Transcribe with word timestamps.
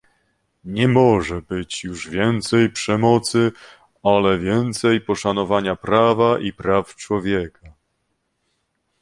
Nie 0.65 0.87
może 0.87 1.41
być 1.41 1.83
już 1.83 2.09
więcej 2.09 2.69
przemocy, 2.69 3.51
ale 4.03 4.37
więcej 4.39 5.01
poszanowania 5.01 5.75
prawa 5.75 6.39
i 6.39 6.53
praw 6.53 6.95
człowieka 6.95 7.73